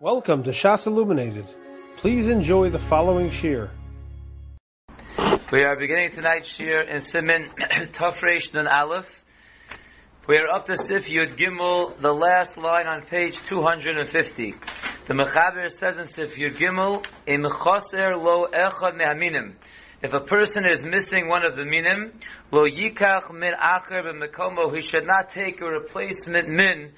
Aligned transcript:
Welcome 0.00 0.44
to 0.44 0.50
Shas 0.50 0.86
Illuminated. 0.86 1.46
Please 1.96 2.28
enjoy 2.28 2.70
the 2.70 2.78
following 2.78 3.30
shiur. 3.30 3.68
We 5.50 5.64
are 5.64 5.76
beginning 5.76 6.12
tonight's 6.12 6.52
shiur 6.52 6.88
in 6.88 7.00
Simin 7.00 7.48
Tafresh 7.90 8.54
Nun 8.54 8.68
Aleph. 8.68 9.10
We 10.28 10.36
are 10.36 10.46
up 10.46 10.66
to 10.66 10.76
Sif 10.76 11.08
Yud 11.08 11.36
Gimel, 11.36 12.00
the 12.00 12.12
last 12.12 12.56
line 12.56 12.86
on 12.86 13.02
page 13.06 13.40
250. 13.48 14.54
The 15.06 15.14
Mechaber 15.14 15.68
says 15.68 15.98
in 15.98 16.04
Sif 16.04 16.36
Yud 16.36 16.56
Gimel, 16.56 17.04
Im 17.26 17.42
choser 17.42 18.14
lo 18.22 18.46
echad 18.52 18.96
mehaminim. 18.96 19.56
If 20.00 20.12
a 20.12 20.20
person 20.20 20.62
is 20.70 20.84
missing 20.84 21.26
one 21.26 21.44
of 21.44 21.56
the 21.56 21.64
minim, 21.64 22.12
lo 22.52 22.66
yikach 22.66 23.32
min 23.32 23.50
acher 23.60 24.04
b'mekomo, 24.04 24.72
he 24.72 24.80
should 24.80 25.08
not 25.08 25.30
take 25.30 25.60
a 25.60 25.66
replacement 25.66 26.48
min 26.48 26.92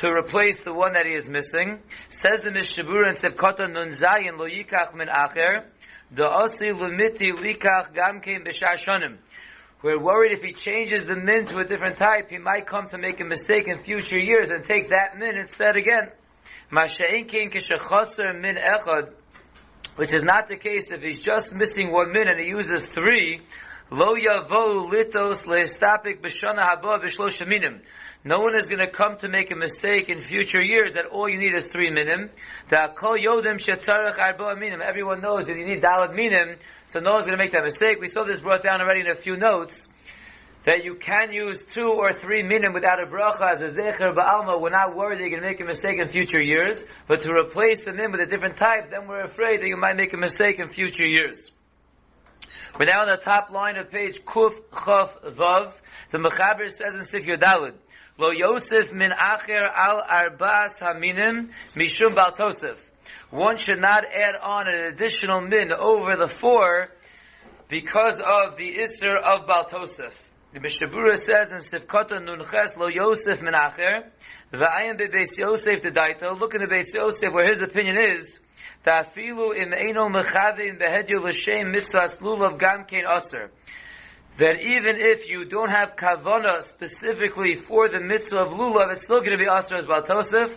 to 0.00 0.08
replace 0.08 0.60
the 0.60 0.72
one 0.72 0.92
that 0.94 1.06
he 1.06 1.12
is 1.12 1.28
missing. 1.28 1.80
Says 2.08 2.42
the 2.42 2.50
Mishabura 2.50 3.08
in 3.08 3.16
Sevkota 3.16 3.70
Nun 3.70 3.90
Zayin 3.90 4.38
Lo 4.38 4.46
Yikach 4.46 4.94
Min 4.94 5.08
Acher 5.08 5.64
The 6.10 6.22
Osi 6.22 6.70
Lumiti 6.72 7.32
Likach 7.32 7.94
Gamkein 7.94 8.46
B'Shashonim 8.46 9.18
We're 9.82 10.00
worried 10.00 10.32
if 10.32 10.42
he 10.42 10.52
changes 10.52 11.04
the 11.04 11.16
min 11.16 11.46
to 11.46 11.58
a 11.58 11.64
different 11.64 11.96
type, 11.96 12.30
he 12.30 12.38
might 12.38 12.66
come 12.66 12.88
to 12.88 12.98
make 12.98 13.20
a 13.20 13.24
mistake 13.24 13.68
in 13.68 13.82
future 13.82 14.18
years 14.18 14.50
and 14.50 14.64
take 14.64 14.88
that 14.88 15.18
min 15.18 15.36
instead 15.36 15.76
again. 15.76 16.10
Masha'in 16.72 17.28
Kein 17.28 17.50
Kishachoser 17.50 18.40
Min 18.40 18.56
Echad 18.56 19.12
which 19.96 20.12
is 20.12 20.24
not 20.24 20.48
the 20.48 20.56
case 20.56 20.90
if 20.90 21.02
he's 21.02 21.22
just 21.22 21.52
missing 21.52 21.92
one 21.92 22.12
min 22.12 22.26
and 22.28 22.40
he 22.40 22.48
uses 22.48 22.84
three, 22.86 23.40
Lo 23.90 24.14
Yavo 24.14 24.90
Litos 24.90 25.44
Leistapik 25.44 26.20
B'Shana 26.20 26.62
Haba 26.62 27.02
B'Shlosh 27.02 27.46
Minim 27.46 27.82
no 28.26 28.38
one 28.38 28.56
is 28.56 28.68
going 28.68 28.80
to 28.80 28.90
come 28.90 29.18
to 29.18 29.28
make 29.28 29.50
a 29.50 29.54
mistake 29.54 30.08
in 30.08 30.22
future 30.22 30.62
years 30.62 30.94
that 30.94 31.04
all 31.12 31.28
you 31.28 31.36
need 31.38 31.54
is 31.54 31.66
three 31.66 31.90
minim. 31.90 32.30
Everyone 32.72 33.52
knows 35.20 35.46
that 35.46 35.56
you 35.56 35.66
need 35.66 35.82
dalad 35.82 36.14
minim, 36.14 36.56
so 36.86 37.00
no 37.00 37.12
one's 37.12 37.26
going 37.26 37.36
to 37.36 37.44
make 37.44 37.52
that 37.52 37.64
mistake. 37.64 38.00
We 38.00 38.06
saw 38.08 38.24
this 38.24 38.40
brought 38.40 38.62
down 38.62 38.80
already 38.80 39.00
in 39.00 39.08
a 39.08 39.14
few 39.14 39.36
notes 39.36 39.86
that 40.64 40.84
you 40.84 40.94
can 40.94 41.32
use 41.32 41.58
two 41.74 41.86
or 41.86 42.14
three 42.14 42.42
minim 42.42 42.72
without 42.72 42.98
a 42.98 43.04
bracha 43.06 43.52
as 43.52 43.60
a 43.60 43.66
zecher 43.66 44.14
ba'alma. 44.16 44.58
We're 44.58 44.70
not 44.70 44.96
worried 44.96 45.18
that 45.18 45.28
you're 45.28 45.38
going 45.38 45.42
to 45.42 45.48
make 45.48 45.60
a 45.60 45.66
mistake 45.66 45.98
in 45.98 46.08
future 46.08 46.40
years, 46.40 46.82
but 47.06 47.22
to 47.24 47.30
replace 47.30 47.80
the 47.84 47.92
min 47.92 48.10
with 48.10 48.22
a 48.22 48.26
different 48.26 48.56
type, 48.56 48.90
then 48.90 49.06
we're 49.06 49.24
afraid 49.24 49.60
that 49.60 49.68
you 49.68 49.76
might 49.76 49.98
make 49.98 50.14
a 50.14 50.16
mistake 50.16 50.58
in 50.58 50.68
future 50.68 51.04
years. 51.04 51.50
We're 52.76 52.86
now 52.86 53.02
on 53.02 53.08
the 53.16 53.22
top 53.22 53.50
line 53.50 53.76
of 53.76 53.88
page 53.92 54.24
Kuf 54.24 54.52
Chaf 54.72 55.22
Vav. 55.22 55.74
The 56.10 56.18
Mechaber 56.18 56.68
says 56.68 56.96
in 56.96 57.04
Sif 57.04 57.22
Yodalid, 57.22 57.74
Lo 58.18 58.32
Yosef 58.32 58.92
min 58.92 59.12
acher 59.12 59.62
al 59.72 60.02
arbas 60.02 60.80
haminim 60.80 61.50
mishum 61.76 62.16
bal 62.16 62.32
tosef. 62.32 62.76
One 63.30 63.58
should 63.58 63.80
not 63.80 64.02
add 64.04 64.34
on 64.42 64.66
an 64.66 64.92
additional 64.92 65.40
min 65.42 65.72
over 65.72 66.16
the 66.16 66.34
four 66.40 66.88
because 67.68 68.16
of 68.16 68.56
the 68.56 68.78
isser 68.78 69.22
of 69.22 69.46
bal 69.46 69.66
tosef. 69.66 70.12
The 70.52 70.58
Mishabura 70.58 71.16
says 71.16 71.52
in 71.52 71.58
Sifkota 71.58 72.18
Nunches 72.18 72.76
Lo 72.76 72.88
Yosef 72.88 73.40
min 73.40 73.54
acher 73.54 74.10
V'ayim 74.52 74.98
bebeis 74.98 75.38
Yosef 75.38 75.80
the 75.80 75.92
Daito. 75.92 76.40
Look 76.40 76.54
in 76.56 76.60
the 76.60 76.66
Beis 76.66 76.92
Yosef 76.92 77.32
where 77.32 77.48
his 77.48 77.62
opinion 77.62 77.98
is 78.16 78.40
that 78.84 79.06
afilu 79.06 79.56
im 79.56 79.72
eino 79.72 80.08
mechadin 80.08 80.78
behedyu 80.78 81.24
l'shem 81.24 81.70
mitzvah 81.70 82.08
lulav 82.20 82.58
gam 82.58 82.84
kein 82.84 83.04
aser 83.06 83.50
that 84.38 84.60
even 84.60 84.96
if 84.96 85.28
you 85.28 85.44
don't 85.44 85.70
have 85.70 85.94
kavana 85.96 86.62
specifically 86.62 87.56
for 87.56 87.88
the 87.88 88.00
mitzvah 88.00 88.38
of 88.38 88.48
lulav, 88.48 88.92
it's 88.92 89.02
still 89.02 89.20
going 89.20 89.30
to 89.30 89.38
be 89.38 89.46
asr 89.46 89.78
as 89.78 89.86
baltosif. 89.86 90.56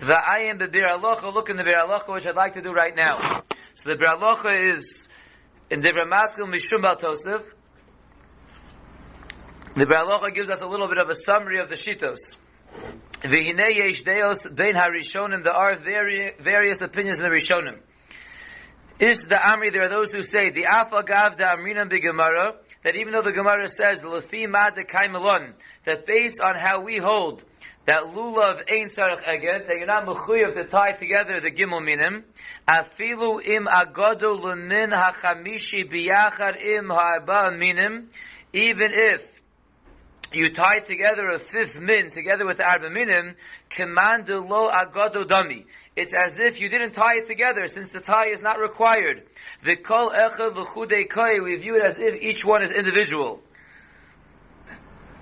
The 0.00 0.22
ayim 0.36 0.58
the 0.58 0.68
bir 0.68 0.86
alocha. 0.86 1.32
Look 1.32 1.50
in 1.50 1.56
the 1.56 1.64
bir 1.64 1.74
alocha, 1.74 2.12
which 2.12 2.26
I'd 2.26 2.36
like 2.36 2.54
to 2.54 2.62
do 2.62 2.72
right 2.72 2.94
now. 2.94 3.42
So 3.74 3.90
the 3.90 3.96
bir 3.96 4.06
alocha 4.06 4.72
is 4.72 5.08
in 5.70 5.80
the 5.80 5.88
maskil 5.88 6.46
mishum 6.46 6.84
baltosif. 6.84 7.44
The 9.74 9.86
bir 9.86 9.96
alocha 9.96 10.32
gives 10.32 10.48
us 10.48 10.60
a 10.60 10.66
little 10.66 10.88
bit 10.88 10.98
of 10.98 11.08
a 11.08 11.14
summary 11.14 11.60
of 11.60 11.68
the 11.68 11.74
shitos. 11.74 12.18
V'hinei 13.26 13.76
yesh 13.76 14.02
deos 14.02 14.46
bein 14.54 14.74
harishonim. 14.74 15.42
There 15.42 15.52
are 15.52 15.76
various 15.76 16.80
opinions 16.80 17.18
in 17.18 17.24
the 17.24 17.30
rishonim. 17.30 17.80
Is 18.98 19.18
the 19.18 19.34
Amri, 19.34 19.72
there 19.72 19.82
are 19.82 19.90
those 19.90 20.10
who 20.10 20.22
say, 20.22 20.50
the 20.50 20.64
Afagav 20.64 21.36
da 21.36 21.54
Amrinam 21.54 21.90
Gemara 21.90 22.54
that 22.82 22.94
even 22.96 23.12
though 23.12 23.22
the 23.22 23.32
Gemara 23.32 23.68
says 23.68 24.00
Lefi 24.02 24.48
Mad 24.48 24.74
Kaimelon, 24.76 25.52
that 25.84 26.06
based 26.06 26.40
on 26.40 26.54
how 26.54 26.80
we 26.82 26.98
hold 27.02 27.42
that 27.86 28.02
lulav 28.02 28.62
ain't 28.70 28.92
tzarech 28.92 29.22
eged, 29.24 29.68
that 29.68 29.76
you're 29.76 29.86
not 29.86 30.06
mechuyev 30.06 30.54
to 30.54 30.64
tie 30.64 30.92
together 30.92 31.40
the 31.40 31.50
gimel 31.50 31.84
minim, 31.84 32.24
afilu 32.68 33.44
im 33.46 33.66
agodu 33.66 34.40
lemin 34.40 34.92
hachamishi 34.92 35.84
biyachar 35.88 36.56
im 36.64 36.88
ha'arba 36.88 37.56
minim, 37.56 38.08
even 38.52 38.90
if 38.92 39.24
you 40.36 40.52
tie 40.52 40.80
together 40.80 41.28
a 41.30 41.38
fifth 41.38 41.78
min 41.80 42.10
together 42.10 42.46
with 42.46 42.60
arba 42.60 42.90
minim, 42.90 43.34
command 43.70 44.28
lo 44.28 44.70
agodo 44.70 45.24
dami. 45.24 45.64
It's 45.96 46.12
as 46.12 46.38
if 46.38 46.60
you 46.60 46.68
didn't 46.68 46.92
tie 46.92 47.16
it 47.16 47.26
together, 47.26 47.66
since 47.66 47.88
the 47.88 48.00
tie 48.00 48.28
is 48.28 48.42
not 48.42 48.58
required. 48.58 49.22
The 49.64 49.76
kol 49.76 50.10
echa 50.10 50.52
v'chudei 50.52 51.42
we 51.42 51.56
view 51.56 51.76
it 51.76 51.84
as 51.84 51.96
if 51.98 52.20
each 52.20 52.44
one 52.44 52.62
is 52.62 52.70
individual. 52.70 53.42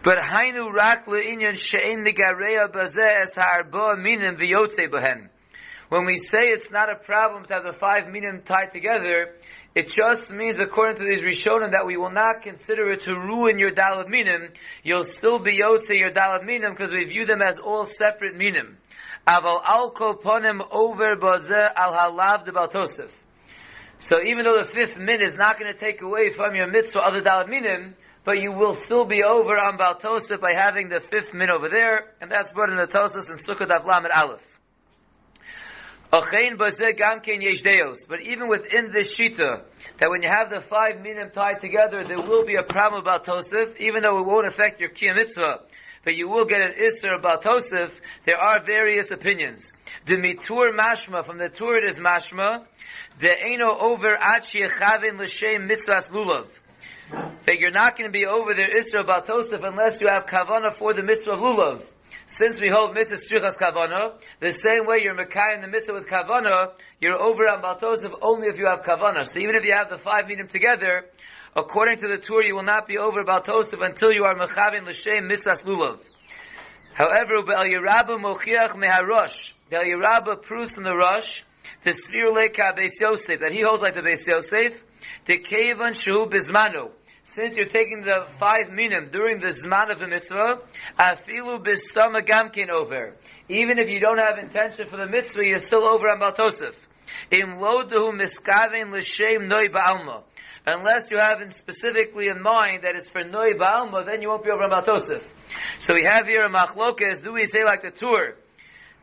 But 0.03 0.19
hainu 0.19 0.73
rak 0.73 1.07
le'inyan 1.07 1.57
she'en 1.57 2.05
nigareya 2.05 2.71
bazeh 2.71 3.23
es 3.23 3.31
ha'arba 3.37 3.97
minim 3.97 4.37
v'yotze 4.37 4.91
b'hen. 4.91 5.29
When 5.91 6.07
we 6.07 6.17
say 6.17 6.41
it's 6.41 6.71
not 6.71 6.91
a 6.91 6.97
problem 6.97 7.45
to 7.45 7.55
have 7.55 7.63
the 7.63 7.73
five 7.73 8.09
minim 8.09 8.43
tied 8.43 8.73
together, 8.73 9.37
it 9.75 9.89
just 9.89 10.31
means, 10.31 10.61
according 10.61 10.99
to 10.99 11.05
these 11.05 11.25
Rishonim, 11.25 11.73
that 11.73 11.85
we 11.85 11.97
will 11.97 12.13
not 12.13 12.43
consider 12.43 12.93
it 12.93 13.03
to 13.03 13.15
ruin 13.15 13.59
your 13.59 13.73
dalad 13.73 14.09
minim. 14.09 14.51
You'll 14.85 15.03
still 15.05 15.41
be 15.41 15.59
yotze 15.59 15.89
your 15.89 16.13
dalad 16.13 16.45
minim 16.45 16.73
because 16.73 16.93
we 16.93 17.05
view 17.05 17.27
them 17.27 17.43
as 17.43 17.59
all 17.59 17.85
separate 17.85 18.37
minim. 18.37 18.79
Aval 19.27 19.65
alko 19.65 20.23
ponim 20.23 20.61
over 20.71 21.17
al 21.77 21.93
halav 21.93 22.45
de. 22.45 23.09
So 23.99 24.17
even 24.25 24.45
though 24.45 24.63
the 24.63 24.69
fifth 24.69 24.97
min 24.97 25.21
is 25.21 25.35
not 25.35 25.59
going 25.59 25.73
to 25.73 25.79
take 25.79 26.03
away 26.03 26.31
from 26.31 26.55
your 26.55 26.69
mitzvah 26.69 27.01
other 27.01 27.21
dalad 27.21 27.49
minim, 27.49 27.97
but 28.25 28.41
you 28.41 28.53
will 28.53 28.75
still 28.75 29.07
be 29.07 29.25
over 29.25 29.59
on 29.59 29.77
baltosef 29.77 30.41
by 30.41 30.53
having 30.55 30.89
the 30.89 31.01
fifth 31.01 31.35
min 31.35 31.51
over 31.51 31.69
there, 31.69 32.15
and 32.21 32.31
that's 32.31 32.53
brought 32.53 32.71
in 32.71 32.77
the 32.77 32.87
Tosas 32.87 33.29
and 33.29 33.41
Sukkot 33.41 33.69
Avlam 33.69 34.05
and 34.05 34.13
Aleph. 34.15 34.54
But 38.09 38.21
even 38.23 38.49
within 38.49 38.91
this 38.93 39.17
shita, 39.17 39.63
that 39.99 40.11
when 40.11 40.23
you 40.23 40.31
have 40.31 40.51
the 40.51 40.61
five 40.61 41.01
minim 41.03 41.31
tied 41.31 41.61
together, 41.61 42.05
there 42.07 42.21
will 42.21 42.45
be 42.45 42.57
a 42.57 42.63
problem 42.63 43.03
about 43.03 43.25
Tosef, 43.25 43.77
even 43.79 44.03
though 44.03 44.19
it 44.19 44.27
won't 44.27 44.47
affect 44.47 44.81
your 44.81 44.91
kiyam 44.91 45.17
mitzvah 45.17 45.61
but 46.05 46.17
you 46.17 46.29
will 46.29 46.45
get 46.45 46.61
an 46.61 46.75
Isser 46.79 47.19
about 47.19 47.43
Tosef, 47.43 47.91
there 48.27 48.37
are 48.37 48.63
various 48.63 49.11
opinions. 49.11 49.73
The 50.07 50.17
Mitur 50.17 50.77
Mashma, 50.77 51.25
from 51.25 51.39
the 51.39 51.49
Tur 51.49 51.77
it 51.79 51.85
is 51.85 51.99
Mashma, 51.99 52.65
the 53.19 53.29
Eino 53.29 53.83
over 53.83 54.15
Achi 54.15 54.63
Chavin 54.63 55.19
L'Shem 55.19 55.69
Mitzvahs 55.69 56.11
Lulav. 56.11 56.49
That 57.47 57.59
you're 57.59 57.71
not 57.71 57.97
going 57.97 58.09
to 58.09 58.13
be 58.13 58.27
over 58.27 58.55
there 58.55 58.69
Isra 58.69 59.03
about 59.03 59.27
Tosef 59.27 59.67
unless 59.67 60.01
you 60.01 60.09
have 60.09 60.27
Kavana 60.27 60.73
for 60.75 60.93
the 60.93 61.03
Mitzvah 61.03 61.33
Lulav. 61.33 61.83
Since 62.27 62.61
we 62.61 62.69
hold 62.69 62.95
Mitzvah 62.95 63.17
Strichas 63.17 63.57
Kavana, 63.57 64.15
the 64.41 64.51
same 64.51 64.87
way 64.87 64.99
you're 65.03 65.15
Mekai 65.15 65.57
in 65.57 65.61
the 65.61 65.69
Mitzvah 65.69 65.93
with 65.93 66.09
Kavana, 66.09 66.73
you're 67.01 67.21
over 67.21 67.45
on 67.45 67.63
Baltosef 67.63 68.13
only 68.23 68.49
if 68.49 68.59
you 68.59 68.67
have 68.67 68.83
Kavana. 68.83 69.25
So 69.25 69.39
even 69.39 69.55
if 69.55 69.65
you 69.65 69.75
have 69.77 69.91
the 69.91 69.99
five 69.99 70.27
meeting 70.27 70.49
together, 70.49 71.05
according 71.55 71.99
to 71.99 72.09
the 72.09 72.17
Tur, 72.17 72.43
you 72.43 72.55
will 72.55 72.63
not 72.63 72.87
be 72.87 72.99
over 72.99 73.25
Baltosef 73.25 73.85
until 73.85 74.11
you 74.11 74.25
are 74.25 74.35
Mechavin 74.35 74.87
L'Shem 74.87 75.29
Mitzvahs 75.29 75.65
Lulav. 75.65 76.01
However, 76.95 77.43
Be'al 77.47 77.65
Yerabba 77.65 78.17
Mochiach 78.19 78.75
Meharosh, 78.75 79.53
the 79.69 79.77
Yerabba 79.77 80.43
proves 80.43 80.75
from 80.75 80.85
the 80.85 80.95
Rosh, 80.95 81.43
the 81.85 81.91
Sfir 81.91 82.35
Leka 82.35 82.73
Beis 82.79 83.01
Yosef, 83.01 83.41
that 83.41 83.53
he 83.53 83.63
holds 83.63 83.83
like 83.83 83.95
the 83.95 84.01
Beis 84.01 84.27
Yosef, 84.27 84.83
the 85.27 85.39
Kevan 85.39 85.95
Shu 85.95 86.27
Bizmanu, 86.27 86.91
since 87.35 87.57
you're 87.57 87.67
taking 87.67 88.03
the 88.03 88.27
five 88.39 88.71
minim 88.71 89.11
during 89.11 89.39
the 89.39 89.49
zman 89.49 89.91
of 89.91 89.99
the 89.99 90.07
mitzvah, 90.07 90.61
afilu 90.99 91.59
bistama 91.65 92.25
gamkin 92.25 92.71
over. 92.73 93.17
Even 93.49 93.79
if 93.79 93.89
you 93.89 94.01
don't 94.01 94.19
have 94.19 94.39
intention 94.39 94.87
for 94.87 94.97
the 94.97 95.07
mitzvah, 95.07 95.45
you're 95.45 95.59
still 95.59 95.85
over 95.85 96.09
on 96.09 96.21
Baltosef. 96.21 96.77
Im 97.31 97.59
l'shem 97.59 99.49
noi 99.49 99.69
ba'alma. 99.69 100.23
Unless 100.67 101.11
you 101.11 101.19
have 101.19 101.39
specifically 101.53 102.29
in 102.29 102.41
mind 102.41 102.85
that 102.85 102.95
it's 102.95 103.09
for 103.09 103.25
noi 103.25 103.53
ba'alma, 103.53 104.07
then 104.07 104.23
you 104.23 104.29
won't 104.29 104.45
be 104.45 104.51
over 104.51 104.63
on 104.63 104.71
Baltosef. 104.71 105.27
So 105.79 105.95
we 105.95 106.05
have 106.05 106.27
here 106.27 106.45
a 106.45 106.51
machlokas, 106.51 107.23
do 107.23 107.33
we 107.33 107.45
say 107.45 107.65
like 107.65 107.83
the 107.83 107.91
Tur, 107.91 108.37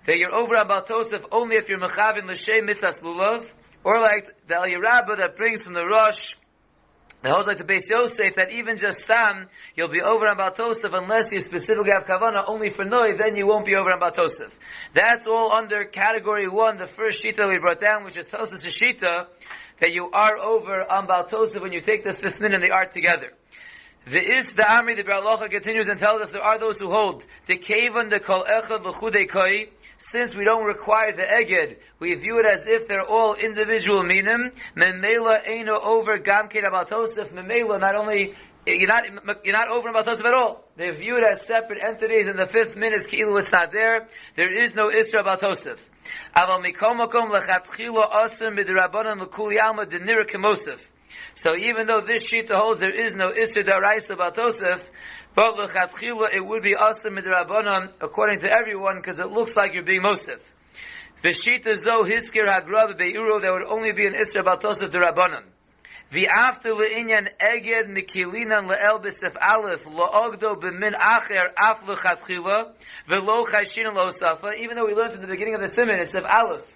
that 0.06 0.18
you're 0.18 0.34
over 0.34 0.56
on 0.56 0.68
Baltosef 0.68 1.26
only 1.32 1.58
if 1.58 1.70
you're 1.70 1.80
mechavin 1.80 2.30
l'shem 2.30 2.66
mitzvah 2.66 3.06
lulav, 3.06 3.52
or 3.84 4.00
like 4.00 4.34
the 4.48 4.56
Al 4.56 4.66
Yerabba 4.66 5.18
that 5.18 5.36
brings 5.36 5.62
from 5.62 5.74
the 5.74 5.86
Rosh, 5.86 6.36
It 7.24 7.30
holds 7.30 7.48
like 7.48 7.60
the 7.60 7.64
Beis 7.64 7.88
Yosef 7.88 8.36
that 8.36 8.52
even 8.52 8.78
just 8.78 9.06
Sam, 9.06 9.48
you'll 9.76 9.92
be 9.92 10.02
over 10.02 10.26
on 10.28 10.38
Baltosef 10.38 10.90
unless 10.92 11.28
you 11.32 11.40
specifically 11.40 11.92
have 11.92 12.08
Kavana 12.08 12.44
only 12.48 12.70
for 12.70 12.84
Noi, 12.84 13.16
then 13.16 13.36
you 13.36 13.46
won't 13.46 13.66
be 13.66 13.76
over 13.76 13.92
on 13.92 14.00
Baltosef. 14.00 14.52
That's 14.94 15.28
all 15.28 15.54
under 15.54 15.86
category 15.86 16.48
one, 16.48 16.78
the 16.78 16.88
first 16.88 17.24
Shita 17.24 17.48
we 17.48 17.60
brought 17.60 17.80
down, 17.80 18.06
which 18.06 18.18
is 18.18 18.26
Tosef 18.26 18.66
Shita, 18.66 19.28
that 19.80 19.92
you 19.92 20.10
are 20.12 20.38
over 20.38 20.84
on 20.92 21.06
Baltosef 21.06 21.62
when 21.62 21.74
you 21.74 21.82
take 21.82 22.04
the 22.04 22.14
fifth 22.14 22.40
min 22.40 22.54
and 22.54 22.64
the 22.64 22.72
art 22.72 22.92
together. 22.92 23.34
The 24.06 24.20
is 24.20 24.48
the 24.48 24.64
Amri, 24.64 24.96
the 24.96 25.04
Biur 25.04 25.22
Halacha 25.22 25.52
continues 25.52 25.88
and 25.88 26.00
tells 26.00 26.22
us 26.22 26.30
there 26.30 26.42
are 26.42 26.58
those 26.58 26.80
who 26.80 26.90
hold 26.90 27.24
the 27.46 27.58
Kavan, 27.58 28.10
the 28.10 28.20
Kol 28.20 28.44
Echad, 28.46 28.84
the 28.84 28.92
Chudei 28.94 29.30
Koi, 29.30 29.70
since 30.12 30.36
we 30.36 30.44
don't 30.44 30.66
require 30.66 31.14
the 31.14 31.22
eged, 31.22 31.78
we 32.00 32.16
view 32.16 32.40
it 32.40 32.46
as 32.52 32.66
if 32.66 32.88
they're 32.88 33.06
all 33.08 33.36
individual 33.36 34.04
minim. 34.04 34.52
Memela 34.76 35.46
eino 35.48 35.80
over 35.80 36.18
gamkein 36.18 36.64
abatosef. 36.66 37.32
Memela 37.34 37.80
not 37.80 37.96
only 37.96 38.34
you're 38.66 38.88
not 38.88 39.06
you're 39.44 39.54
not 39.54 39.70
over 39.70 39.90
abatosef 39.90 40.26
at 40.26 40.34
all. 40.34 40.66
They 40.76 40.90
view 40.90 41.18
it 41.18 41.24
as 41.24 41.46
separate 41.46 41.84
entities. 41.88 42.28
And 42.28 42.40
the 42.40 42.48
fifth 42.48 42.76
min 42.76 42.94
is 42.94 43.06
ki'ilu 43.06 43.40
it's 43.40 43.52
not 43.52 43.72
there. 43.72 44.08
There 44.36 44.64
is 44.64 44.74
no 44.74 44.90
isra 44.90 45.24
abatosef. 45.24 45.78
Aval 46.36 46.66
mikomakom 46.66 47.32
lechatchilo 47.32 48.12
asim 48.12 48.58
b'dirabanan 48.58 49.22
l'kuli 49.22 49.60
alma 49.62 49.86
denira 49.86 50.26
kemosef. 50.26 50.88
So 51.42 51.58
even 51.58 51.88
though 51.88 52.02
this 52.06 52.22
sheet 52.22 52.52
holds 52.54 52.80
there 52.80 52.94
is 52.94 53.16
no 53.16 53.32
isra 53.32 53.66
daraisa 53.66 54.14
abatosef, 54.16 54.80
but 55.34 55.58
l'chatchila, 55.58 56.36
it 56.36 56.46
would 56.46 56.62
be 56.62 56.76
asim 56.76 57.18
midrabanan 57.18 57.94
according 58.00 58.42
to 58.42 58.52
everyone 58.52 58.98
because 58.98 59.20
it 59.20 59.26
looks 59.26 59.56
like 59.56 59.74
you're 59.74 59.82
being 59.82 60.04
mosif. 60.04 60.40
V'shita 61.24 61.74
zo 61.82 62.04
hiskir 62.04 62.46
hagrav 62.46 62.96
be'uro, 62.96 63.42
there 63.42 63.54
would 63.54 63.66
only 63.66 63.92
be 63.92 64.06
an 64.06 64.14
isra 64.14 64.44
batosif 64.46 64.92
derabanan. 64.92 65.46
The 66.12 66.28
after 66.28 66.74
le'inyan 66.74 67.30
eged 67.42 67.90
nikilinan 67.90 68.70
le'el 68.70 69.02
b'sef 69.04 69.36
aleph 69.42 69.84
lo'ogdo 69.86 70.62
b'min 70.62 70.94
acher 70.94 71.50
af 71.58 71.82
v'lo 71.82 73.48
chashin 73.50 73.88
lo'osafa, 73.96 74.60
even 74.60 74.76
though 74.76 74.86
we 74.86 74.94
learned 74.94 75.14
in 75.14 75.22
the 75.22 75.28
beginning 75.28 75.56
of 75.56 75.62
the 75.62 75.70
simon, 75.70 76.02
it's 76.02 76.14
of 76.14 76.24
aleph 76.26 76.68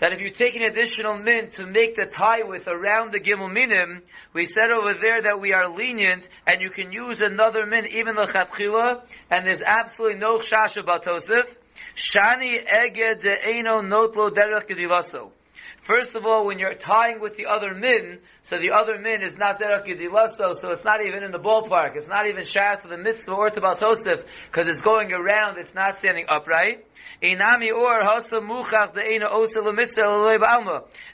that 0.00 0.12
if 0.12 0.20
you 0.20 0.30
take 0.30 0.56
an 0.56 0.62
additional 0.62 1.16
min 1.18 1.50
to 1.50 1.66
make 1.66 1.94
the 1.94 2.06
tie 2.06 2.42
with 2.42 2.66
around 2.66 3.12
the 3.12 3.20
gimel 3.20 3.52
minim, 3.52 4.02
we 4.32 4.44
said 4.44 4.70
over 4.76 4.94
there 4.94 5.22
that 5.22 5.40
we 5.40 5.52
are 5.52 5.68
lenient 5.68 6.28
and 6.46 6.60
you 6.60 6.70
can 6.70 6.92
use 6.92 7.20
another 7.20 7.64
min 7.66 7.86
even 7.86 8.16
the 8.16 8.26
chatchila, 8.26 9.02
and 9.30 9.46
there's 9.46 9.62
absolutely 9.62 10.18
no 10.18 10.38
chash 10.38 10.76
about 10.76 11.04
Tosif. 11.04 11.54
Shani 11.96 12.58
eged 12.66 13.22
de 13.22 13.34
eno 13.56 13.80
notlo 13.80 14.30
derech 14.30 14.68
gedivaso. 14.68 15.30
First 15.84 16.14
of 16.14 16.24
all, 16.24 16.46
when 16.46 16.58
you're 16.58 16.74
tying 16.74 17.20
with 17.20 17.36
the 17.36 17.44
other 17.44 17.74
min, 17.74 18.18
so 18.42 18.56
the 18.56 18.70
other 18.70 18.98
min 18.98 19.22
is 19.22 19.36
not 19.36 19.60
derech 19.60 19.86
gedilaso, 19.86 20.54
so 20.54 20.70
it's 20.70 20.84
not 20.84 21.04
even 21.06 21.22
in 21.22 21.30
the 21.30 21.38
ballpark. 21.38 21.94
It's 21.96 22.08
not 22.08 22.26
even 22.26 22.44
shat 22.44 22.80
to 22.82 22.88
the 22.88 22.96
mitzvah 22.96 23.34
or 23.34 23.50
to 23.50 23.60
Baltosif, 23.60 24.24
because 24.46 24.66
it's 24.66 24.80
going 24.80 25.12
around, 25.12 25.58
it's 25.58 25.74
not 25.74 25.98
standing 25.98 26.24
upright. 26.26 26.86
Inami 27.22 27.70
or. 27.70 28.00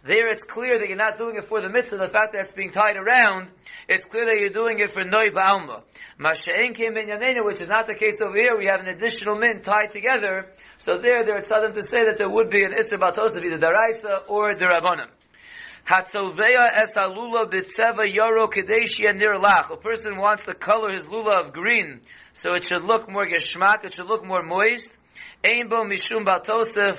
There 0.04 0.28
it's 0.28 0.40
clear 0.42 0.78
that 0.78 0.88
you're 0.88 0.96
not 0.96 1.18
doing 1.18 1.36
it 1.36 1.46
for 1.46 1.60
the 1.60 1.68
mitzvah. 1.68 1.96
The 1.96 2.08
fact 2.08 2.32
that 2.32 2.42
it's 2.42 2.52
being 2.52 2.70
tied 2.70 2.96
around, 2.96 3.48
it's 3.88 4.02
clear 4.04 4.26
that 4.26 4.38
you're 4.38 4.50
doing 4.50 4.78
it 4.78 4.90
for 4.90 5.02
noi 5.04 5.30
ba'alma. 5.30 5.82
Masha'en 6.20 7.44
which 7.44 7.60
is 7.60 7.68
not 7.68 7.88
the 7.88 7.94
case 7.94 8.18
over 8.24 8.36
here. 8.36 8.56
We 8.56 8.66
have 8.66 8.80
an 8.80 8.88
additional 8.88 9.36
min 9.36 9.62
tied 9.62 9.90
together. 9.90 10.46
So 10.80 10.96
there, 10.96 11.18
it's 11.36 11.48
them 11.48 11.74
to 11.74 11.82
say 11.82 12.06
that 12.06 12.16
there 12.16 12.30
would 12.30 12.48
be 12.48 12.64
an 12.64 12.72
isra 12.72 12.98
batos 12.98 13.36
of 13.36 13.44
either 13.44 13.58
daraisa 13.58 14.22
or 14.28 14.54
derabanim. 14.54 15.08
Hatzoveya 15.86 16.72
es 16.72 16.90
halula 16.96 17.52
b'tzeva 17.52 18.08
yoro 18.10 18.48
kadeshia 18.48 19.14
nir 19.14 19.34
lach. 19.34 19.70
A 19.70 19.76
person 19.76 20.16
wants 20.16 20.46
to 20.46 20.54
color 20.54 20.90
his 20.90 21.06
lula 21.06 21.40
of 21.40 21.52
green, 21.52 22.00
so 22.32 22.54
it 22.54 22.64
should 22.64 22.82
look 22.82 23.10
more 23.10 23.26
geshmak, 23.26 23.84
it 23.84 23.92
should 23.92 24.06
look 24.06 24.24
more 24.24 24.42
moist. 24.42 24.90
Ein 25.44 25.68
bo 25.68 25.84
mishum 25.84 26.24
batosef. 26.24 26.98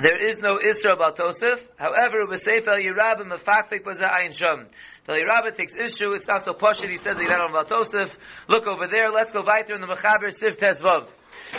There 0.00 0.26
is 0.26 0.38
no 0.38 0.56
Isra 0.56 0.96
batosef. 0.98 1.60
However, 1.76 2.26
b'seifel 2.30 2.80
yirabim 2.80 3.32
mefakfik 3.32 3.84
baza 3.84 4.06
ayin 4.06 4.32
sham. 4.32 4.68
The 5.04 5.14
Yerabah 5.14 5.56
takes 5.56 5.74
issue, 5.74 6.12
it's 6.12 6.28
not 6.28 6.44
so 6.44 6.52
posh 6.52 6.80
he 6.80 6.94
says 6.94 7.16
that 7.16 7.40
on 7.40 7.52
Batosef. 7.52 8.16
Look 8.48 8.68
over 8.68 8.86
there, 8.86 9.10
let's 9.10 9.32
go 9.32 9.42
weiter 9.44 9.74
in 9.74 9.80
the 9.80 9.88
Mechaber 9.88 10.30
Siv 10.30 10.56
Tesvav. 10.56 11.08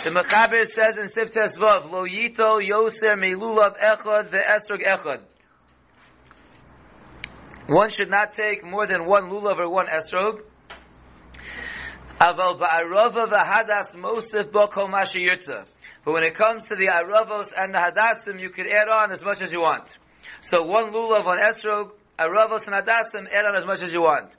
The 0.02 0.08
Mechaber 0.08 0.64
says 0.64 0.96
in 0.96 1.04
Siv 1.04 1.30
Tesvav, 1.30 1.90
Lo 1.90 2.06
yito 2.06 2.58
yoser 2.66 3.18
melulav 3.18 3.78
echad 3.78 4.30
ve'esrog 4.30 4.82
echad. 4.82 5.20
One 7.66 7.90
should 7.90 8.08
not 8.08 8.32
take 8.32 8.64
more 8.64 8.86
than 8.86 9.04
one 9.04 9.28
lulav 9.28 9.58
or 9.58 9.68
one 9.68 9.88
esrog. 9.88 10.40
Aval 12.18 12.58
ba'arava 12.58 13.28
v'hadas 13.28 13.94
mosef 13.96 14.50
b'kol 14.50 14.90
mashiyirtza. 14.90 15.66
But 16.04 16.12
when 16.12 16.22
it 16.24 16.34
comes 16.34 16.64
to 16.64 16.76
the 16.76 16.88
aravos 16.88 17.48
and 17.56 17.74
the 17.74 17.78
hadasim, 17.78 18.40
you 18.40 18.50
can 18.50 18.66
add 18.66 18.88
on 18.88 19.10
as 19.10 19.24
much 19.24 19.40
as 19.40 19.52
you 19.52 19.60
want. 19.60 19.88
So 20.42 20.62
one 20.62 20.92
lulav, 20.92 21.24
one 21.24 21.38
esrog, 21.38 21.92
aravos 22.18 22.66
and 22.66 22.76
hadasim, 22.76 23.32
add 23.32 23.44
on 23.46 23.56
as 23.56 23.64
much 23.64 23.82
as 23.82 23.92
you 23.92 24.02
want. 24.02 24.30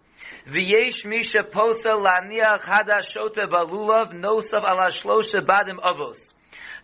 V'yesh 0.48 1.06
misha 1.06 1.44
posa 1.44 1.90
laniach 1.90 2.62
hadashota 2.62 3.50
balulav 3.50 4.14
nosav 4.14 4.64
ala 4.64 4.92
shlosha 4.92 5.42
badim 5.42 5.80
avos. 5.80 6.20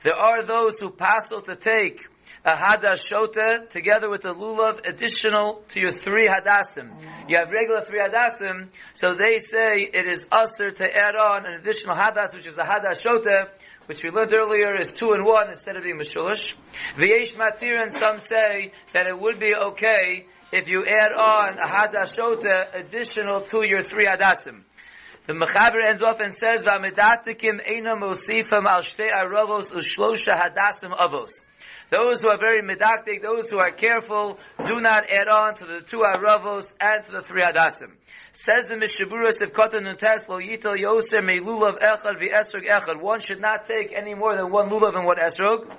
There 0.04 0.16
are 0.16 0.44
those 0.44 0.80
who 0.80 0.90
passel 0.90 1.42
to 1.42 1.56
take 1.56 2.08
a 2.44 2.56
hadashota 2.56 3.70
together 3.70 4.10
with 4.10 4.26
a 4.26 4.30
lulav 4.30 4.88
additional 4.88 5.64
to 5.70 5.80
your 5.80 5.92
three 5.92 6.28
hadasim. 6.28 6.90
You 7.30 7.38
have 7.38 7.50
regular 7.50 7.82
three 7.82 8.00
hadasim, 8.00 8.70
so 8.94 9.14
they 9.14 9.38
say 9.38 9.90
it 9.94 10.12
is 10.12 10.24
usher 10.32 10.72
to 10.72 10.84
add 10.84 11.16
on 11.16 11.46
an 11.46 11.54
additional 11.60 11.96
hadas, 11.96 12.34
which 12.34 12.48
is 12.48 12.58
a 12.58 12.64
hadashota, 12.64 13.50
which 13.86 14.02
we 14.04 14.10
learned 14.10 14.34
earlier 14.34 14.74
is 14.80 14.92
two 14.92 15.12
and 15.12 15.24
one 15.24 15.50
instead 15.50 15.76
of 15.76 15.84
being 15.84 16.00
mashulish. 16.00 16.54
V'yesh 16.98 17.36
matir 17.36 17.80
and 17.80 17.94
some 17.94 18.18
say 18.18 18.72
that 18.94 19.06
it 19.06 19.20
would 19.20 19.40
be 19.40 19.56
okay 19.56 20.26
if 20.52 20.68
you 20.68 20.84
add 20.84 21.12
on 21.12 21.60
a 21.60 21.68
hadashota 21.68 22.74
additional 22.74 23.42
to 23.42 23.68
your 23.68 23.84
three 23.84 24.08
hadasim. 24.08 24.64
The 25.28 25.34
Mechaber 25.34 25.88
ends 25.88 26.02
off 26.02 26.20
and 26.20 26.34
says, 26.34 26.64
"V'amidatikim 26.64 27.62
eina 27.70 27.94
mosifam 27.96 28.66
al 28.66 28.82
shtei 28.82 29.12
aravos 29.14 29.70
ushlosha 29.70 30.36
hadasim 30.36 30.98
avos." 30.98 31.30
Those 31.92 32.22
who 32.22 32.30
are 32.30 32.38
very 32.38 32.62
medactic, 32.62 33.22
those 33.22 33.50
who 33.50 33.60
are 33.60 33.72
careful, 33.72 34.40
do 34.64 34.80
not 34.80 35.12
add 35.12 35.28
on 35.28 35.56
to 35.56 35.66
the 35.66 35.82
two 35.82 35.98
aravos 35.98 36.72
and 36.80 37.04
to 37.04 37.12
the 37.12 37.22
three 37.22 37.42
hadasim. 37.42 37.92
Says 38.32 38.68
the 38.68 38.76
Mishaburas 38.76 39.42
of 39.42 39.52
Kotan 39.52 39.84
Nutes 39.84 40.30
Lo 40.30 40.40
Yito 40.40 40.72
Yoser 40.74 41.22
Me 41.22 41.42
Lulav 41.42 41.80
Echad 41.84 42.18
Vi 42.18 42.30
Esrog 42.30 42.66
Echad. 42.66 43.02
One 43.02 43.20
should 43.20 43.42
not 43.42 43.66
take 43.66 43.92
any 43.94 44.14
more 44.14 44.38
than 44.38 44.54
one 44.54 44.70
lulav 44.70 44.96
and 44.96 45.06
one 45.06 45.18
esrog. 45.18 45.70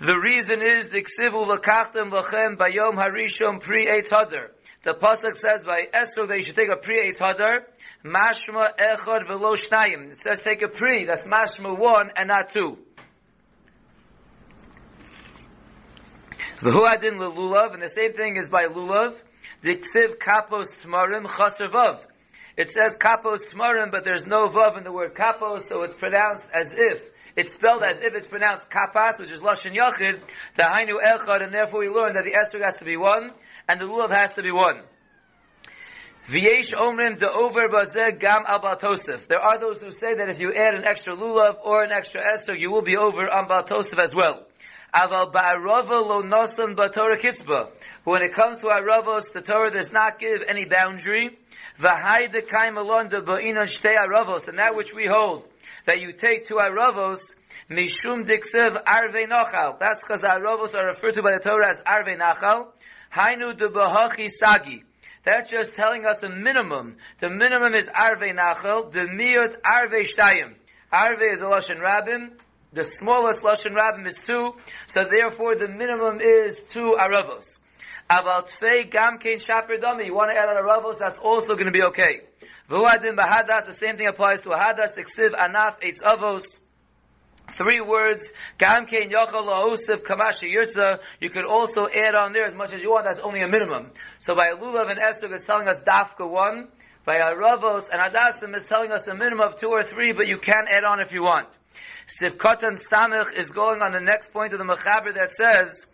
The 0.00 0.18
reason 0.18 0.62
is 0.62 0.88
the 0.88 1.04
Ksivu 1.04 1.46
Lakachtem 1.46 2.10
Lachem 2.10 2.56
Bayom 2.56 2.94
Harishom 2.94 3.60
Pri 3.60 3.86
Eitz 3.86 4.08
Hadar. 4.08 4.48
The 4.82 4.94
pasuk 4.94 5.36
says 5.36 5.62
by 5.62 5.82
esrog 5.94 6.26
that 6.26 6.38
you 6.38 6.42
should 6.42 6.56
take 6.56 6.70
a 6.72 6.76
Pri 6.76 7.08
Eitz 7.08 7.20
Hadar. 7.20 7.58
Mashma 8.04 8.70
Echad 8.76 9.28
Velo 9.28 9.54
Shnayim. 9.54 10.10
It 10.10 10.20
says 10.22 10.40
take 10.40 10.62
a 10.62 10.68
Pri. 10.68 11.04
That's 11.06 11.28
Mashma 11.28 11.78
one 11.78 12.10
and 12.16 12.26
not 12.26 12.48
two. 12.52 12.78
V'huadin 16.62 17.16
lulav, 17.16 17.72
and 17.72 17.82
the 17.82 17.88
same 17.88 18.12
thing 18.12 18.36
is 18.36 18.50
by 18.50 18.64
lulav. 18.66 19.16
Ksiv 19.64 20.18
kapos 20.18 20.68
tmarim 20.84 21.24
chasavav. 21.24 22.04
It 22.54 22.68
says 22.68 22.98
kapos 23.00 23.38
tmarim, 23.50 23.90
but 23.90 24.04
there's 24.04 24.26
no 24.26 24.48
vav 24.48 24.76
in 24.76 24.84
the 24.84 24.92
word 24.92 25.14
kapos, 25.14 25.66
so 25.66 25.82
it's 25.84 25.94
pronounced 25.94 26.44
as 26.52 26.68
if. 26.70 27.08
It's 27.34 27.54
spelled 27.54 27.82
as 27.82 28.02
if 28.02 28.14
it's 28.14 28.26
pronounced 28.26 28.68
kapas, 28.68 29.18
which 29.18 29.30
is 29.30 29.40
lashon 29.40 29.74
yachid, 29.74 30.20
the 30.58 30.64
hainu 30.64 31.00
echad, 31.02 31.42
and 31.42 31.54
therefore 31.54 31.80
we 31.80 31.88
learn 31.88 32.12
that 32.12 32.24
the 32.24 32.32
esrog 32.32 32.62
has 32.62 32.76
to 32.76 32.84
be 32.84 32.98
one, 32.98 33.30
and 33.66 33.80
the 33.80 33.86
lulav 33.86 34.10
has 34.10 34.32
to 34.32 34.42
be 34.42 34.52
one. 34.52 34.82
V'yesh 36.28 36.74
omrim 36.74 37.18
de 37.18 37.30
over 37.30 37.68
bazeh 37.68 38.20
gam 38.20 38.44
al 38.46 38.60
baltosef. 38.60 39.26
There 39.28 39.40
are 39.40 39.58
those 39.58 39.78
who 39.78 39.90
say 39.92 40.12
that 40.12 40.28
if 40.28 40.38
you 40.38 40.52
add 40.52 40.74
an 40.74 40.84
extra 40.86 41.16
lulav 41.16 41.56
or 41.64 41.84
an 41.84 41.90
extra 41.90 42.20
esrog, 42.20 42.60
you 42.60 42.70
will 42.70 42.82
be 42.82 42.98
over 42.98 43.22
on 43.30 43.48
baltosef 43.48 43.98
as 43.98 44.14
well. 44.14 44.46
Aval 44.94 45.32
ba'arava 45.32 46.04
lo 46.04 46.22
nosan 46.22 46.74
kitzba. 46.74 47.70
But 48.04 48.10
when 48.10 48.22
it 48.22 48.32
comes 48.32 48.58
to 48.58 48.66
aravos, 48.66 49.32
the 49.32 49.40
Torah 49.40 49.70
does 49.70 49.92
not 49.92 50.18
give 50.18 50.40
any 50.48 50.64
boundary. 50.64 51.38
V'hai 51.78 52.32
kaim 52.48 52.76
alon 52.76 53.08
de 53.08 53.20
ba'inon 53.20 53.66
shtei 53.66 53.94
aravos. 53.96 54.48
And 54.48 54.58
that 54.58 54.74
which 54.74 54.92
we 54.92 55.06
hold, 55.06 55.44
that 55.86 56.00
you 56.00 56.12
take 56.12 56.46
two 56.46 56.56
aravos, 56.56 57.20
mishum 57.70 58.26
diksev 58.26 58.80
arve 58.84 59.28
nachal. 59.28 59.78
That's 59.78 60.00
because 60.00 60.20
the 60.20 60.28
aravos 60.28 60.74
are 60.74 60.86
referred 60.86 61.14
to 61.14 61.22
by 61.22 61.36
the 61.36 61.48
Torah 61.48 61.68
as 61.68 61.80
arve 61.86 62.18
nachal. 62.18 62.68
Hainu 63.14 63.56
de 63.56 63.68
bahachi 63.68 64.28
sagi. 64.28 64.82
That's 65.24 65.50
just 65.50 65.74
telling 65.74 66.06
us 66.06 66.18
the 66.18 66.30
minimum. 66.30 66.96
The 67.20 67.28
minimum 67.30 67.74
is 67.74 67.88
arve 67.88 68.34
nachal. 68.34 68.90
The 68.90 69.00
miyot 69.00 69.54
arve 69.64 69.92
shtayim. 69.92 70.54
Arve 70.90 71.22
is 71.32 71.42
a 71.42 71.44
lashon 71.44 71.78
rabim. 71.80 72.30
The 72.72 72.84
smallest 72.84 73.42
lashon 73.42 73.74
rabim 73.74 74.06
is 74.06 74.18
two, 74.24 74.54
so 74.86 75.02
therefore 75.02 75.56
the 75.56 75.66
minimum 75.66 76.20
is 76.20 76.56
two 76.70 76.94
aravos. 76.98 77.58
About 78.08 78.48
Tfei 78.48 78.88
Gamkein 78.88 79.40
Shaper 79.40 79.76
Dami, 79.82 80.06
you 80.06 80.14
want 80.14 80.30
to 80.30 80.36
add 80.38 80.48
on 80.48 80.56
a 80.56 80.62
Ravos, 80.62 80.98
that's 80.98 81.18
also 81.18 81.54
going 81.54 81.66
to 81.66 81.72
be 81.72 81.82
okay. 81.90 82.22
V'uadin 82.68 83.16
Bahadas, 83.16 83.66
the 83.66 83.72
same 83.72 83.96
thing 83.96 84.06
applies 84.06 84.40
to 84.42 84.50
a 84.50 84.56
Hadas, 84.56 84.96
Tiksiv 84.96 85.30
Anaf 85.30 85.80
Eitz 85.82 86.00
Avos, 86.02 86.44
Three 87.56 87.80
words, 87.80 88.30
Gamkein 88.58 89.10
Yochel 89.10 89.46
La'osif 89.46 90.02
Kamashi 90.02 90.54
Yirtza, 90.54 90.98
you 91.20 91.30
could 91.30 91.44
also 91.44 91.86
add 91.92 92.14
on 92.14 92.32
there 92.32 92.46
as 92.46 92.54
much 92.54 92.72
as 92.72 92.82
you 92.82 92.90
want, 92.90 93.04
that's 93.04 93.18
only 93.18 93.42
a 93.42 93.48
minimum. 93.48 93.90
So 94.18 94.34
by 94.36 94.52
Lulav 94.56 94.90
and 94.90 94.98
Esther, 95.00 95.26
it's 95.34 95.44
telling 95.44 95.66
us 95.66 95.78
Dafka 95.78 96.30
1, 96.30 96.68
by 97.04 97.16
Aravos 97.16 97.84
and 97.90 98.00
Adasim 98.00 98.56
is 98.56 98.64
telling 98.64 98.92
us 98.92 99.06
a 99.08 99.14
minimum 99.14 99.40
of 99.40 99.58
two 99.58 99.68
or 99.68 99.82
three, 99.82 100.12
but 100.12 100.28
you 100.28 100.38
can 100.38 100.66
add 100.72 100.84
on 100.84 101.00
if 101.00 101.12
you 101.12 101.22
want. 101.22 101.48
Sivkatan 102.10 102.78
Samich 102.90 103.38
is 103.38 103.50
going 103.50 103.82
on 103.82 103.92
the 103.92 104.00
next 104.00 104.32
point 104.32 104.52
of 104.52 104.58
the 104.58 104.64
Mechaber 104.64 105.14
that 105.14 105.30
says, 105.30 105.86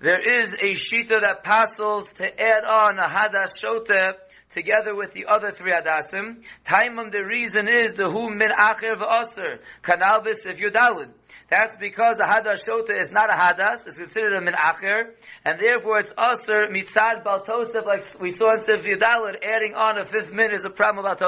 there 0.00 0.20
is 0.20 0.50
a 0.50 0.76
shita 0.76 1.20
that 1.20 1.42
passes 1.42 2.06
to 2.16 2.26
add 2.40 2.64
on 2.64 2.98
a 2.98 3.08
Hadas 3.08 3.56
Shoteh 3.56 4.12
together 4.50 4.94
with 4.94 5.12
the 5.12 5.26
other 5.26 5.50
three 5.50 5.72
hadasim. 5.72 6.42
Taimum, 6.64 7.12
the 7.12 7.24
reason 7.24 7.68
is 7.68 7.94
the 7.94 8.10
hu 8.10 8.30
min 8.30 8.48
acher 8.48 8.96
v'aser, 8.96 9.58
kanalvis 9.82 10.46
if 10.46 10.58
you're 10.58 10.70
dalid. 10.70 11.10
That's 11.50 11.76
because 11.80 12.20
a 12.20 12.24
hadas 12.24 12.64
shota 12.66 12.98
is 12.98 13.10
not 13.10 13.30
a 13.30 13.36
hadas, 13.36 13.86
it's 13.86 13.98
considered 13.98 14.34
a 14.34 14.40
min 14.40 14.54
acher, 14.54 15.12
and 15.44 15.60
therefore 15.60 16.00
it's 16.00 16.12
aser 16.12 16.68
mitzad 16.70 17.24
baltosef, 17.24 17.84
like 17.86 18.04
we 18.20 18.30
saw 18.30 18.52
in 18.52 18.60
Sif 18.60 18.82
Yudalid, 18.82 19.42
adding 19.42 19.74
on 19.74 19.98
a 19.98 20.04
fifth 20.04 20.32
min 20.32 20.54
is 20.54 20.64
a 20.64 20.70
problem 20.70 21.04
about. 21.04 21.18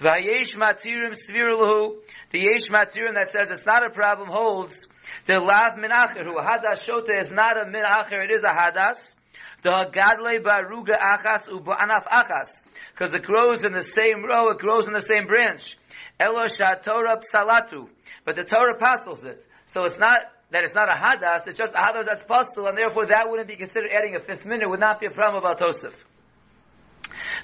Vayesh 0.00 0.56
matirim 0.56 1.14
the 2.32 2.38
yesh 2.38 2.68
matirim 2.68 3.14
that 3.14 3.30
says 3.30 3.50
it's 3.50 3.66
not 3.66 3.86
a 3.86 3.90
problem 3.90 4.28
holds, 4.28 4.80
the 5.26 5.38
lav 5.38 5.76
min 5.76 5.90
acher, 5.90 6.24
who 6.24 6.34
hadas 6.34 6.84
shota 6.84 7.20
is 7.20 7.30
not 7.30 7.60
a 7.60 7.66
min 7.66 7.82
acher, 7.82 8.24
it 8.24 8.30
is 8.32 8.42
a 8.42 8.48
hadas, 8.48 9.12
the 9.62 9.70
gadle 9.70 10.42
baruga 10.42 10.98
achas 10.98 11.48
u'ba'anaf 11.48 12.06
achas. 12.06 12.50
Because 12.92 13.14
it 13.14 13.22
grows 13.22 13.64
in 13.64 13.72
the 13.72 13.82
same 13.82 14.24
row, 14.24 14.50
it 14.50 14.58
grows 14.58 14.86
in 14.86 14.92
the 14.92 15.00
same 15.00 15.26
branch. 15.26 15.76
Elo 16.20 16.44
Torah 16.82 17.18
psalatu. 17.18 17.88
But 18.24 18.36
the 18.36 18.44
Torah 18.44 18.74
apostles 18.74 19.24
it. 19.24 19.44
So 19.66 19.84
it's 19.84 19.98
not 19.98 20.20
that 20.50 20.62
it's 20.62 20.74
not 20.74 20.88
a 20.88 20.96
hadas, 20.96 21.48
it's 21.48 21.58
just 21.58 21.74
a 21.74 21.78
hadas 21.78 22.04
that's 22.04 22.24
possible, 22.24 22.68
and 22.68 22.78
therefore 22.78 23.06
that 23.06 23.28
wouldn't 23.28 23.48
be 23.48 23.56
considered 23.56 23.90
adding 23.92 24.14
a 24.14 24.20
fifth 24.20 24.44
minute, 24.44 24.68
would 24.68 24.80
not 24.80 25.00
be 25.00 25.06
a 25.06 25.10
problem 25.10 25.42
about 25.42 25.58
Tosef. 25.58 25.94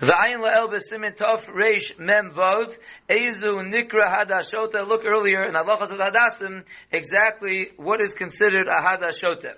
The 0.01 0.07
ayin 0.07 0.41
la'el 0.41 0.73
b'simin 0.73 1.15
tof 1.15 1.45
reish 1.53 1.99
mem 1.99 2.31
vod 2.31 2.75
ezu 3.07 3.61
nikra 3.69 4.07
hadashota. 4.09 4.89
Look 4.89 5.05
earlier 5.05 5.45
in 5.45 5.53
halachas 5.53 5.91
of 5.91 5.99
hadasim 5.99 6.65
exactly 6.91 7.73
what 7.77 8.01
is 8.01 8.15
considered 8.15 8.67
a 8.67 8.83
hadashota. 8.83 9.57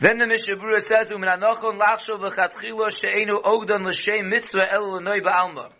Then 0.00 0.18
the 0.18 0.28
Mishnah 0.28 0.56
Berurah 0.56 0.80
says, 0.80 1.10
"Umin 1.10 1.28
anochon 1.28 1.80
lachshov 1.80 2.20
v'chatchilo 2.20 2.88
she'enu 2.96 3.40
ogdon 3.42 3.84
l'shem 3.84 4.28
mitzvah 4.28 4.72
el 4.72 4.92
l'noi 4.92 5.20
ba'alma." 5.20 5.72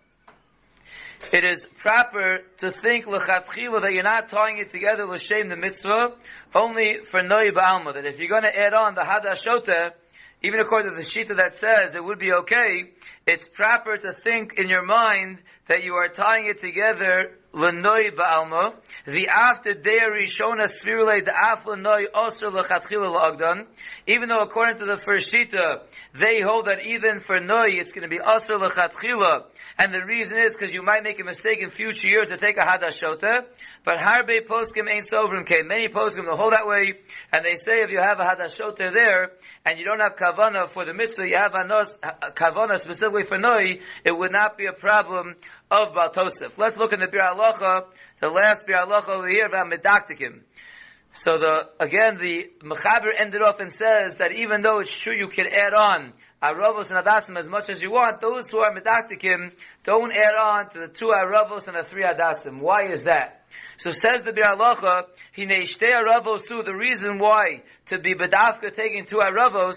It 1.33 1.45
is 1.45 1.64
proper 1.79 2.38
to 2.62 2.73
think 2.73 3.07
l'chatchilo 3.07 3.81
that 3.81 3.93
you're 3.93 4.02
not 4.02 4.29
tying 4.29 4.59
it 4.59 4.73
together 4.73 5.07
l'shem 5.07 5.49
the 5.49 5.57
mitzvah 5.57 6.17
only 6.52 6.99
for 7.12 7.23
noi 7.23 7.50
ba'alma. 7.50 7.95
That 7.95 8.07
if 8.07 8.19
you're 8.19 8.29
going 8.29 8.43
to 8.43 8.57
add 8.57 8.75
on 8.75 8.95
the 8.95 9.02
hadashota, 9.02 9.93
even 10.43 10.61
according 10.61 10.91
to 10.91 10.97
the 10.97 11.03
shita 11.03 11.37
that 11.37 11.57
says 11.57 11.95
it 11.95 12.05
would 12.05 12.19
be 12.19 12.33
okay, 12.33 12.91
it's 13.27 13.47
proper 13.49 13.97
to 13.97 14.13
think 14.13 14.55
in 14.59 14.69
your 14.69 14.85
mind 14.85 15.39
that 15.69 15.85
you 15.85 15.95
are 15.95 16.09
tying 16.09 16.47
it 16.47 16.61
together 16.61 17.39
lenoi 17.55 18.11
ba'alma. 18.17 18.75
The 19.07 19.29
after 19.29 19.75
dei 19.75 20.01
rishona 20.11 20.67
svirule 20.67 21.25
the 21.25 21.33
af 21.33 21.65
lenoi 21.65 22.07
osir 22.15 22.51
lechatchila 22.51 23.15
la'agdan. 23.15 23.67
Even 24.07 24.29
though 24.29 24.41
according 24.41 24.79
to 24.79 24.87
the 24.87 25.01
first 25.05 25.33
shita, 25.33 25.83
they 26.19 26.41
hold 26.41 26.67
that 26.67 26.85
even 26.85 27.21
for 27.21 27.39
noi 27.39 27.79
it's 27.79 27.93
going 27.93 28.03
to 28.03 28.09
be 28.09 28.19
osir 28.19 28.59
lechatchila. 28.59 29.45
And 29.79 29.95
the 29.95 30.05
reason 30.05 30.35
is 30.45 30.53
because 30.53 30.75
you 30.75 30.83
might 30.83 31.03
make 31.05 31.21
a 31.21 31.25
mistake 31.25 31.61
in 31.61 31.71
future 31.71 32.09
years 32.09 32.29
to 32.29 32.37
take 32.37 32.57
a 32.57 32.67
hadashota. 32.67 33.45
But 33.85 33.99
harbe 33.99 34.47
poskim 34.49 34.89
ain't 34.89 35.11
sobrim 35.11 35.45
came. 35.45 35.67
Many 35.67 35.89
poskim 35.89 36.25
will 36.25 36.37
hold 36.37 36.53
that 36.53 36.67
way, 36.67 36.95
and 37.33 37.45
they 37.45 37.57
say 37.57 37.83
if 37.83 37.91
you 37.91 37.99
have 37.99 38.21
a 38.21 38.25
hadashota 38.25 38.93
there 38.93 39.33
and 39.67 39.79
you 39.79 39.85
don't 39.85 39.99
have 39.99 40.15
kavana 40.15 40.69
for 40.71 40.85
the 40.85 40.95
mitzvah, 40.95 41.29
you 41.29 41.37
have 41.37 41.53
a 41.55 42.31
kavana 42.33 42.79
specifically 42.79 43.25
for 43.25 43.39
noi, 43.39 43.81
it 44.05 44.17
would 44.17 44.31
not 44.31 44.57
be 44.57 44.67
a 44.67 44.73
problem 44.73 45.35
of 45.71 45.89
Baltosef. 45.95 46.57
Let's 46.59 46.77
look 46.77 46.93
in 46.93 47.01
the 47.01 47.07
Biur 47.07 47.35
Halacha, 47.35 47.87
the 48.21 48.29
last 48.29 48.65
Biur 48.67 48.87
Halacha 48.87 49.09
over 49.09 49.29
here 49.29 49.47
about 49.47 49.67
Medaktikim. 49.67 50.43
So 51.15 51.39
the, 51.39 51.69
again, 51.81 52.19
the 52.19 52.51
Mechaber 52.65 53.11
ended 53.19 53.43
off 53.43 53.59
and 53.59 53.75
says 53.75 54.17
that 54.19 54.33
even 54.33 54.62
though 54.62 54.79
it's 54.79 54.93
true 54.93 55.15
you 55.15 55.29
can 55.29 55.47
add 55.47 55.75
on 55.75 56.12
Aravos 56.43 56.91
and 56.91 57.05
Adasim 57.05 57.37
as 57.37 57.49
much 57.49 57.69
as 57.69 57.83
you 57.83 57.91
want, 57.91 58.21
those 58.21 58.49
who 58.51 58.59
are 58.59 58.73
Medaktikim 58.75 59.53
don't 59.85 60.12
add 60.12 60.35
on 60.41 60.71
to 60.71 60.79
the 60.79 60.89
two 60.89 61.12
Aravos 61.15 61.67
and 61.67 61.77
the 61.77 61.89
three 61.89 62.05
Adasim. 62.05 62.61
Why 62.61 62.85
is 62.91 63.05
that? 63.05 63.42
So 63.78 63.90
says 63.90 64.23
the 64.23 64.32
Biur 64.32 64.56
Halacha, 64.56 65.02
Hine 65.37 65.62
Shtei 65.62 65.92
Aravos 65.92 66.42
the 66.64 66.75
reason 66.75 67.18
why 67.18 67.62
to 67.87 67.99
be 67.99 68.14
Bedafka 68.14 68.75
taking 68.75 69.06
two 69.06 69.16
Aravos, 69.16 69.76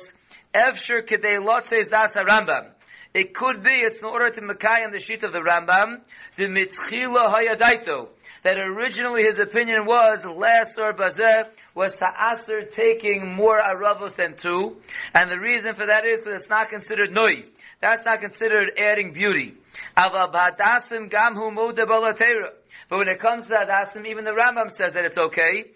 Evshir 0.54 1.08
Kedei 1.08 1.38
Lotzes 1.40 1.90
Das 1.90 2.14
Rambam. 2.14 2.72
It 3.14 3.34
could 3.34 3.64
be 3.64 3.72
it's 3.72 4.00
in 4.00 4.06
order 4.06 4.30
to 4.30 4.42
on 4.42 4.92
the 4.92 5.00
sheet 5.00 5.24
of 5.24 5.32
the 5.32 5.40
Rambam, 5.40 6.02
the 6.38 6.48
Mitchila 6.48 7.34
Hayadaito, 7.34 8.10
that 8.44 8.58
originally 8.58 9.24
his 9.24 9.40
opinion 9.40 9.86
was 9.86 10.26
Lasar 10.26 10.96
Bazeh 10.98 11.46
was 11.74 11.94
to 11.94 12.06
Aser 12.06 12.68
taking 12.70 13.34
more 13.34 13.60
Aravos 13.60 14.16
than 14.16 14.36
two, 14.36 14.78
and 15.14 15.30
the 15.32 15.40
reason 15.40 15.76
for 15.76 15.86
that 15.88 16.04
is 16.06 16.26
that 16.26 16.34
it's 16.34 16.50
not 16.50 16.70
considered 16.70 17.12
Nui. 17.12 17.46
That's 17.82 18.04
not 18.06 18.22
considered 18.22 18.72
adding 18.78 19.14
beauty. 19.14 19.54
Ava 19.98 20.28
Badasim 20.34 21.10
Gamhu 21.10 21.56
Modabalatera. 21.56 22.52
But 22.90 23.00
when 23.00 23.08
it 23.08 23.20
comes 23.20 23.46
to 23.46 23.54
Hadasim, 23.54 24.06
even 24.06 24.26
the 24.26 24.32
Rambam 24.32 24.70
says 24.70 24.94
that 24.94 25.06
it's 25.06 25.18
okay. 25.18 25.72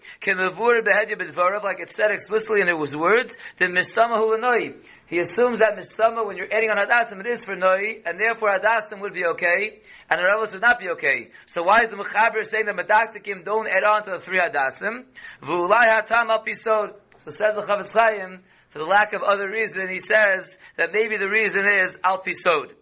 Like 1.62 1.80
it 1.80 1.90
said 1.90 2.10
explicitly 2.12 2.60
in 2.60 2.68
his 2.68 2.96
words, 2.96 3.32
the 3.58 3.66
Mistama 3.66 4.74
He 5.06 5.18
assumes 5.18 5.58
that 5.58 5.76
Mistama, 5.76 6.24
when 6.24 6.36
you're 6.36 6.52
adding 6.52 6.70
on 6.70 6.76
Hadasim, 6.76 7.18
it 7.20 7.26
is 7.26 7.44
for 7.44 7.56
Noi, 7.56 8.00
and 8.06 8.18
therefore 8.18 8.50
Hadasim 8.50 9.00
would 9.00 9.12
be 9.12 9.24
okay, 9.26 9.80
and 10.08 10.20
the 10.20 10.24
Rambam 10.24 10.52
would 10.52 10.62
not 10.62 10.78
be 10.78 10.90
okay. 10.90 11.30
So 11.46 11.64
why 11.64 11.80
is 11.82 11.90
the 11.90 11.96
Mechaber 11.96 12.46
saying 12.46 12.66
that 12.66 12.76
Medaktikim 12.76 13.44
don't 13.44 13.66
add 13.66 13.82
on 13.82 14.04
to 14.04 14.12
the 14.12 14.20
three 14.20 14.38
Hadasim? 14.38 15.04
V'ulai 15.42 15.90
hatam 15.90 16.30
al 16.30 16.44
pisod. 16.44 16.94
So 17.18 17.30
says 17.32 17.56
the 17.56 17.62
Chafetz 17.62 17.92
Chaim, 17.92 18.40
for 18.68 18.78
the 18.78 18.84
lack 18.84 19.12
of 19.14 19.22
other 19.22 19.50
reason, 19.50 19.88
he 19.88 19.98
says 19.98 20.56
that 20.76 20.90
maybe 20.92 21.16
the 21.16 21.28
reason 21.28 21.66
is 21.66 21.98
al 22.04 22.22
pisod. 22.22 22.72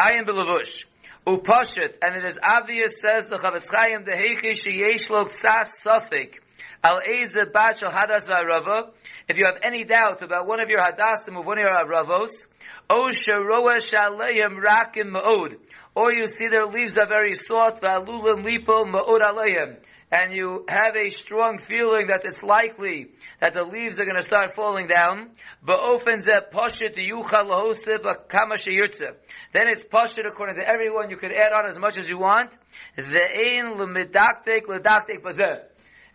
Ayin 0.00 0.26
belavush. 0.26 0.84
Upashit, 1.26 1.96
and 2.02 2.14
it 2.14 2.24
is 2.24 2.38
obvious, 2.40 3.00
says 3.00 3.26
the 3.26 3.34
Chafetz 3.34 3.68
Chaim, 3.74 4.04
the 4.04 4.12
Heichi 4.12 4.52
sheyesh 4.54 5.10
lo 5.10 5.24
sofik, 5.24 6.34
al 6.84 7.00
eze 7.00 7.34
bat 7.52 7.78
shel 7.78 7.90
hadas 7.90 8.24
v'arava, 8.28 8.90
if 9.28 9.36
you 9.36 9.44
have 9.44 9.58
any 9.62 9.82
doubt 9.82 10.22
about 10.22 10.46
one 10.46 10.60
of 10.60 10.68
your 10.68 10.78
hadasim 10.78 11.36
of 11.36 11.44
one 11.44 11.58
of 11.58 11.64
your 11.64 11.74
aravos, 11.74 12.30
o 12.88 13.10
sheroa 13.10 13.78
shaleim 13.78 14.62
rakim 14.62 15.10
ma'od, 15.10 15.56
or 15.96 16.12
you 16.12 16.26
see 16.26 16.46
their 16.46 16.66
leaves 16.66 16.96
are 16.96 17.08
very 17.08 17.34
soft, 17.34 17.82
v'alulim 17.82 18.46
lipo 18.46 18.84
ma'od 18.86 19.20
aleim, 19.20 19.78
and 20.10 20.32
you 20.32 20.64
have 20.68 20.94
a 20.96 21.10
strong 21.10 21.58
feeling 21.58 22.06
that 22.06 22.24
it's 22.24 22.42
likely 22.42 23.08
that 23.40 23.54
the 23.54 23.62
leaves 23.62 23.98
are 23.98 24.04
going 24.04 24.16
to 24.16 24.22
start 24.22 24.54
falling 24.54 24.86
down, 24.86 25.30
then 29.52 29.68
it's 29.68 29.82
pashit 29.82 30.26
according 30.26 30.56
to 30.56 30.66
everyone. 30.66 31.10
You 31.10 31.16
can 31.16 31.32
add 31.32 31.52
on 31.52 31.66
as 31.68 31.78
much 31.78 31.96
as 31.98 32.08
you 32.08 32.18
want. 32.18 32.50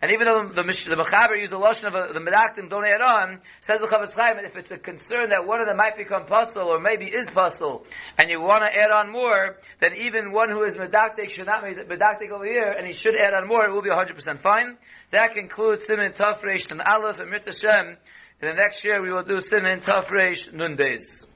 And 0.02 0.10
even 0.10 0.26
though 0.26 0.48
the, 0.48 0.62
the 0.62 0.96
Mechaber 0.96 1.38
used 1.38 1.52
the 1.52 1.58
lotion 1.58 1.86
of 1.86 1.94
a, 1.94 2.12
the 2.12 2.18
Medaktim, 2.18 2.68
don't 2.68 2.84
add 2.84 3.00
on, 3.00 3.38
says 3.60 3.80
the 3.80 3.86
Chafetz 3.86 4.12
Chaim, 4.16 4.44
if 4.44 4.56
it's 4.56 4.72
a 4.72 4.76
concern 4.76 5.30
that 5.30 5.46
one 5.46 5.60
of 5.60 5.68
them 5.68 5.76
might 5.76 5.96
become 5.96 6.26
puzzle 6.26 6.66
or 6.66 6.80
maybe 6.80 7.06
is 7.06 7.26
puzzle, 7.26 7.86
and 8.18 8.28
you 8.28 8.40
want 8.40 8.62
to 8.62 8.66
add 8.66 8.90
on 8.90 9.12
more, 9.12 9.58
then 9.80 9.92
even 9.94 10.32
one 10.32 10.50
who 10.50 10.64
is 10.64 10.74
Medaktik 10.74 11.30
should 11.30 11.46
not 11.46 11.62
be 11.62 11.74
Medaktik 11.74 12.32
over 12.32 12.44
here, 12.44 12.74
and 12.76 12.84
he 12.84 12.92
should 12.92 13.14
add 13.14 13.32
on 13.32 13.46
more, 13.46 13.64
it 13.64 13.72
will 13.72 13.80
be 13.80 13.90
100% 13.90 14.40
fine. 14.42 14.76
That 15.12 15.34
concludes 15.34 15.86
Simin 15.86 16.12
Tafresh 16.12 16.72
and 16.72 16.82
Aleph 16.82 17.20
and 17.20 17.30
Mitzvah 17.30 17.52
Shem. 17.52 17.96
In 18.40 18.48
the 18.48 18.54
next 18.54 18.84
year 18.84 19.00
we 19.00 19.12
will 19.12 19.22
do 19.22 19.38
Simin 19.38 19.82
Tafresh 19.82 20.52
Nun 20.52 20.76
Beis. 20.76 21.26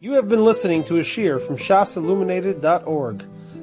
You 0.00 0.14
have 0.14 0.28
been 0.28 0.44
listening 0.44 0.82
to 0.84 0.96
a 0.96 1.02
shiur 1.02 1.40
from 1.40 1.58
shasilluminated.org. 1.58 3.24